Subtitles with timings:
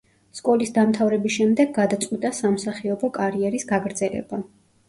[0.37, 4.43] სკოლის დამთავრების შემდეგ გადაწყვიტა სამსახიობო კარიერის გაგრძელება.